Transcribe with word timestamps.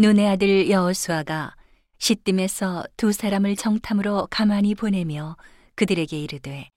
눈의 0.00 0.26
아들 0.28 0.70
여호수아가 0.70 1.54
시뜸에서 1.98 2.84
두 2.96 3.12
사람을 3.12 3.54
정탐으로 3.54 4.28
가만히 4.30 4.74
보내며 4.74 5.36
그들에게 5.74 6.18
이르되 6.18 6.70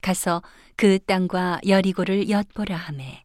가서 0.00 0.40
그 0.76 1.00
땅과 1.00 1.62
여리고를 1.66 2.30
엿보라 2.30 2.76
하매 2.76 3.24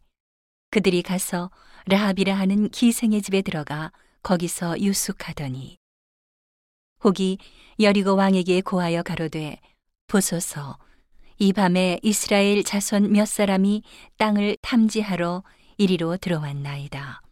그들이 0.72 1.02
가서 1.02 1.52
라합이라 1.86 2.34
하는 2.34 2.70
기생의 2.70 3.22
집에 3.22 3.40
들어가 3.42 3.92
거기서 4.24 4.80
유숙하더니 4.80 5.76
혹이 7.04 7.38
여리고 7.78 8.16
왕에게 8.16 8.62
고하여 8.62 9.04
가로되 9.04 9.60
보소서 10.08 10.76
이 11.38 11.52
밤에 11.52 12.00
이스라엘 12.02 12.64
자손 12.64 13.12
몇 13.12 13.28
사람이 13.28 13.84
땅을 14.18 14.56
탐지하러 14.60 15.44
이리로 15.78 16.16
들어왔나이다. 16.16 17.22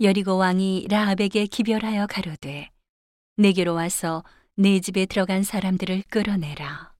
여리고 0.00 0.36
왕이 0.38 0.86
라합에게 0.88 1.46
기별하여 1.46 2.06
가로되 2.06 2.70
내게로 3.36 3.74
와서 3.74 4.24
내 4.56 4.80
집에 4.80 5.06
들어간 5.06 5.42
사람들을 5.42 6.04
끌어내라. 6.10 6.92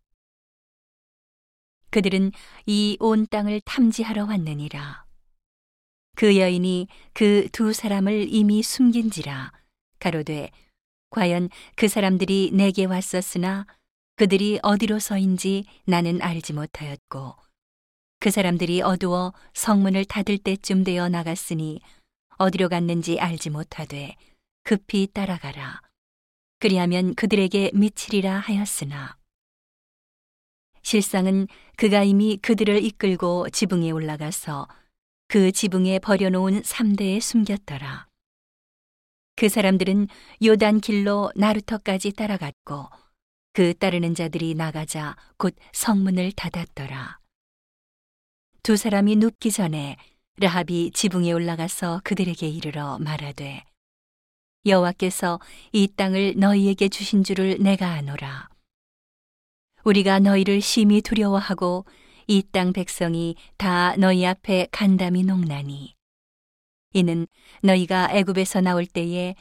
그들은 1.90 2.30
이 2.66 2.96
온 3.00 3.26
땅을 3.26 3.62
탐지하러 3.62 4.26
왔느니라. 4.26 5.04
그 6.16 6.36
여인이 6.38 6.88
그 7.14 7.48
두 7.52 7.72
사람을 7.72 8.26
이미 8.32 8.62
숨긴지라 8.62 9.52
가로되 9.98 10.50
과연 11.10 11.48
그 11.76 11.88
사람들이 11.88 12.50
내게 12.52 12.84
왔었으나 12.84 13.66
그들이 14.16 14.60
어디로서인지 14.62 15.64
나는 15.86 16.20
알지 16.20 16.52
못하였고 16.52 17.34
그 18.20 18.30
사람들이 18.30 18.82
어두워 18.82 19.32
성문을 19.54 20.04
닫을 20.04 20.36
때쯤 20.38 20.84
되어 20.84 21.08
나갔으니 21.08 21.80
어디로 22.40 22.70
갔는지 22.70 23.20
알지 23.20 23.50
못하되 23.50 24.16
급히 24.62 25.06
따라가라 25.12 25.82
그리하면 26.58 27.14
그들에게 27.14 27.72
미치리라 27.74 28.38
하였으나 28.38 29.18
실상은 30.82 31.46
그가 31.76 32.02
이미 32.02 32.38
그들을 32.38 32.82
이끌고 32.82 33.50
지붕에 33.50 33.90
올라가서 33.90 34.68
그 35.28 35.52
지붕에 35.52 35.98
버려놓은 35.98 36.62
삼대에 36.64 37.20
숨겼더라. 37.20 38.08
그 39.36 39.48
사람들은 39.48 40.08
요단 40.42 40.80
길로 40.80 41.30
나루터까지 41.36 42.12
따라갔고 42.12 42.88
그 43.52 43.74
따르는 43.74 44.14
자들이 44.14 44.54
나가자 44.54 45.16
곧 45.36 45.54
성문을 45.72 46.32
닫았더라. 46.32 47.18
두 48.62 48.76
사람이 48.76 49.16
눕기 49.16 49.50
전에 49.50 49.96
라합이 50.50 50.90
지붕에 50.94 51.32
올라가서 51.32 52.00
그들에게 52.02 52.48
이르러 52.48 52.98
말하되 52.98 53.62
여호와께서 54.64 55.38
이 55.72 55.86
땅을 55.94 56.36
너희에게 56.38 56.88
주신 56.88 57.22
줄을 57.22 57.58
내가 57.60 57.90
아노라. 57.90 58.48
우리가 59.84 60.18
너희를 60.20 60.62
심히 60.62 61.02
두려워하고 61.02 61.84
이 62.26 62.42
땅 62.52 62.72
백성이 62.72 63.36
다 63.58 63.94
너희 63.96 64.24
앞에 64.24 64.68
간담이 64.72 65.24
농나니 65.24 65.94
이는 66.94 67.26
너희가 67.62 68.08
애굽에서 68.12 68.62
나올 68.62 68.86
때에 68.86 69.34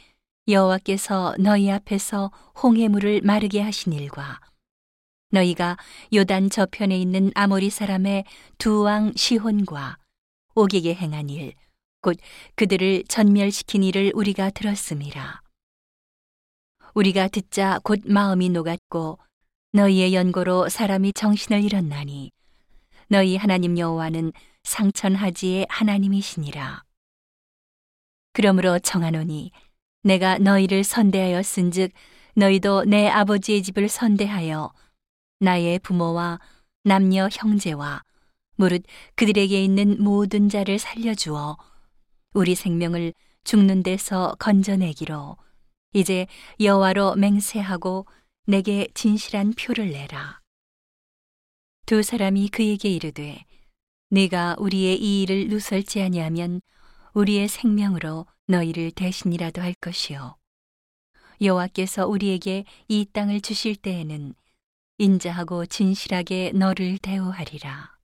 여호와께서 0.49 1.35
너희 1.39 1.71
앞에서 1.71 2.29
홍해물을 2.61 3.21
마르게 3.23 3.61
하신 3.61 3.93
일과 3.93 4.41
너희가 5.31 5.77
요단 6.13 6.49
저편에 6.49 6.99
있는 6.99 7.31
아모리 7.35 7.69
사람의 7.69 8.25
두 8.57 8.83
왕 8.83 9.13
시혼과 9.15 9.97
오게게 10.55 10.95
행한 10.95 11.29
일, 11.29 11.53
곧 12.01 12.17
그들을 12.55 13.03
전멸시킨 13.07 13.83
일을 13.83 14.11
우리가 14.15 14.49
들었음이라. 14.51 15.41
우리가 16.93 17.27
듣자 17.27 17.79
곧 17.83 18.01
마음이 18.05 18.49
녹았고 18.49 19.19
너희의 19.73 20.15
연고로 20.15 20.69
사람이 20.69 21.13
정신을 21.13 21.63
잃었나니 21.63 22.31
너희 23.07 23.35
하나님 23.35 23.77
여호와는 23.77 24.33
상천하지의 24.63 25.67
하나님이시니라. 25.69 26.83
그러므로 28.33 28.79
청하노니 28.79 29.51
내가 30.03 30.37
너희를 30.37 30.83
선대하였은즉 30.83 31.91
너희도 32.35 32.85
내 32.85 33.07
아버지의 33.09 33.63
집을 33.63 33.89
선대하여 33.89 34.71
나의 35.39 35.79
부모와 35.79 36.39
남녀 36.83 37.27
형제와 37.31 38.03
무릇 38.59 38.83
그들에게 39.15 39.63
있는 39.63 40.03
모든 40.03 40.49
자를 40.49 40.79
살려주어 40.79 41.55
우리 42.33 42.55
생명을 42.55 43.13
죽는 43.45 43.83
데서 43.83 44.35
건져내기로 44.37 45.37
이제 45.93 46.27
여호와로 46.59 47.15
맹세하고 47.15 48.05
내게 48.47 48.89
진실한 48.93 49.53
표를 49.53 49.91
내라. 49.91 50.41
두 51.85 52.03
사람이 52.03 52.49
그에게 52.49 52.89
이르되 52.89 53.45
네가 54.09 54.57
우리의 54.59 55.01
이 55.01 55.21
일을 55.21 55.47
누설지 55.47 56.01
아니하면 56.01 56.59
우리의 57.13 57.47
생명으로 57.47 58.25
너희를 58.47 58.91
대신이라도 58.91 59.61
할 59.61 59.73
것이요 59.79 60.35
여호와께서 61.41 62.07
우리에게 62.07 62.65
이 62.89 63.05
땅을 63.13 63.39
주실 63.39 63.77
때에는 63.77 64.33
인자하고 64.97 65.65
진실하게 65.65 66.51
너를 66.53 66.97
대우하리라. 66.97 67.98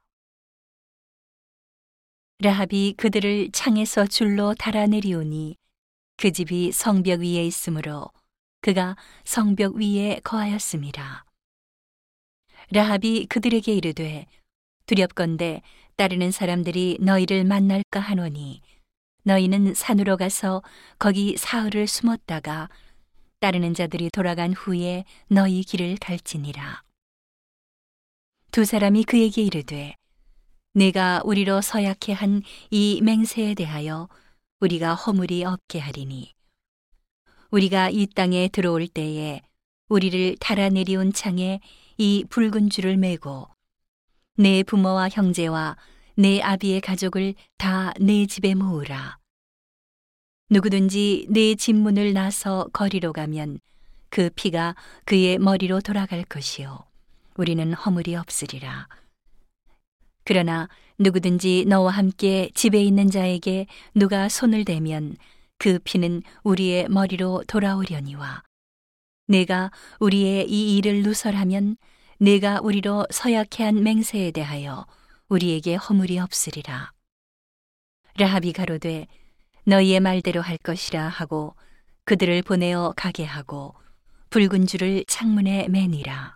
라합이 2.46 2.94
그들을 2.96 3.50
창에서 3.52 4.06
줄로 4.06 4.54
달아내리오니 4.54 5.58
그 6.16 6.32
집이 6.32 6.74
성벽 6.74 7.22
위에 7.22 7.44
있으므로 7.44 8.12
그가 8.62 8.96
성벽 9.24 9.78
위에 9.78 10.20
거하였습니다. 10.24 11.26
라합이 12.70 13.26
그들에게 13.26 13.74
이르되 13.74 14.28
두렵건대 14.86 15.64
따르는 15.96 16.30
사람들이 16.30 17.00
너희를 17.02 17.46
만날까 17.46 18.00
하노니 18.00 18.62
너희는 19.24 19.74
산으로 19.74 20.16
가서 20.16 20.62
거기 21.00 21.38
사흘을 21.38 21.88
숨었다가 21.88 22.70
따르는 23.40 23.74
자들이 23.74 24.12
돌아간 24.12 24.54
후에 24.54 25.04
너희 25.30 25.64
길을 25.64 25.98
갈지니라. 26.00 26.84
두 28.52 28.66
사람이 28.66 29.06
그에게 29.06 29.42
이르되 29.42 29.96
내가 30.76 31.22
우리로 31.24 31.62
서약해 31.62 32.12
한 32.14 32.44
이 32.70 33.00
맹세에 33.02 33.54
대하여 33.54 34.10
우리가 34.60 34.94
허물이 34.94 35.46
없게 35.46 35.80
하리니 35.80 36.34
우리가 37.52 37.90
이 37.90 38.08
땅에 38.08 38.50
들어올 38.50 38.88
때에 38.88 39.42
우리를 39.88 40.36
달아내리온 40.40 41.14
창에 41.14 41.62
이 41.98 42.26
붉은 42.30 42.70
줄을 42.70 42.98
메고 42.98 43.48
내 44.36 44.64
부모와 44.64 45.08
형제와 45.10 45.78
내 46.18 46.42
아비의 46.42 46.82
가족을 46.82 47.36
다 47.58 47.94
내 48.00 48.26
집에 48.26 48.54
모으라. 48.54 49.18
누구든지 50.50 51.28
내 51.30 51.56
집문을 51.56 52.12
나서 52.14 52.68
거리로 52.74 53.14
가면 53.14 53.60
그 54.10 54.30
피가 54.36 54.76
그의 55.06 55.38
머리로 55.38 55.80
돌아갈 55.80 56.24
것이요. 56.26 56.84
우리는 57.38 57.74
허물이 57.74 58.16
없으리라. 58.16 58.88
그러나 60.26 60.68
누구든지 61.00 61.66
너와 61.68 61.92
함께 61.92 62.50
집에 62.54 62.84
있는 62.84 63.10
자에게 63.10 63.68
누가 63.94 64.28
손을 64.28 64.66
대면 64.66 65.16
그 65.58 65.80
피는 65.80 66.24
우리의 66.44 66.90
머리로 66.90 67.44
돌아오려니와 67.48 68.44
내가 69.28 69.72
우리의 70.00 70.50
이 70.50 70.78
일을 70.78 71.04
누설하면 71.04 71.78
내가 72.18 72.60
우리로 72.62 73.06
서약해 73.10 73.64
한 73.64 73.84
맹세에 73.84 74.32
대하여 74.32 74.86
우리에게 75.28 75.76
허물이 75.76 76.20
없으리라. 76.20 76.92
라합이 78.18 78.54
가로되 78.54 79.08
너희의 79.66 80.00
말대로 80.00 80.42
할 80.42 80.58
것이라 80.58 81.08
하고 81.08 81.56
그들을 82.06 82.42
보내어 82.44 82.94
가게 82.96 83.26
하고 83.26 83.74
붉은 84.30 84.68
줄을 84.68 85.04
창문에 85.08 85.68
매니라. 85.68 86.35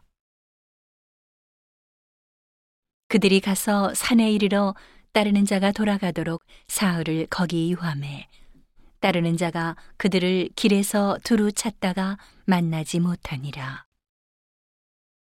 그들이 3.10 3.42
가서 3.42 3.94
산에 3.96 4.32
이르러 4.32 4.76
따르는 5.14 5.46
자가 5.46 5.72
돌아가도록 5.72 6.44
사흘을 6.68 7.28
거기 7.30 7.72
유함해 7.72 8.30
따르는 9.00 9.36
자가 9.36 9.76
그들을 9.98 10.50
길에서 10.56 11.18
두루 11.24 11.52
찾다가 11.52 12.18
만나지 12.46 13.00
못하니라. 13.00 13.86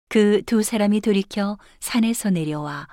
그 0.08 0.42
두 0.46 0.64
사람이 0.64 1.02
돌이켜 1.02 1.58
산에서 1.82 2.30
내려와 2.30 2.88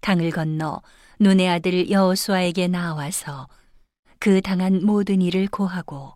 강을 0.00 0.30
건너 0.30 0.82
눈의 1.18 1.48
아들 1.48 1.90
여호수아에게 1.90 2.68
나와서 2.68 3.48
그 4.20 4.40
당한 4.40 4.84
모든 4.84 5.20
일을 5.20 5.48
고하고 5.48 6.12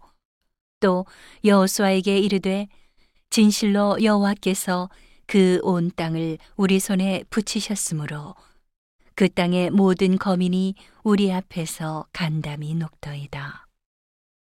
또 0.79 1.07
여호수아에게 1.45 2.19
이르되 2.19 2.69
진실로 3.31 4.01
여호와께서 4.01 4.89
그 5.32 5.61
온 5.62 5.90
땅을 5.96 6.37
우리 6.56 6.79
손에 6.79 7.25
붙이셨으므로 7.31 8.34
그 9.14 9.31
땅의 9.31 9.70
모든 9.70 10.19
거민이 10.19 10.75
우리 11.05 11.32
앞에서 11.32 12.05
간담이 12.12 12.75
녹더이다. 12.75 13.62